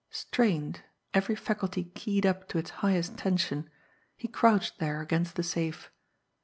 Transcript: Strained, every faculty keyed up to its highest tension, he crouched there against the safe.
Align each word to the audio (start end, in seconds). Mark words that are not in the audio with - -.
Strained, 0.09 0.81
every 1.13 1.35
faculty 1.35 1.83
keyed 1.83 2.25
up 2.25 2.47
to 2.49 2.57
its 2.57 2.71
highest 2.81 3.17
tension, 3.19 3.69
he 4.17 4.27
crouched 4.27 4.79
there 4.79 4.99
against 4.99 5.35
the 5.35 5.43
safe. 5.43 5.91